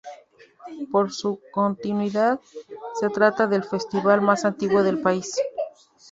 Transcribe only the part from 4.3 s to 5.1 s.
antiguo del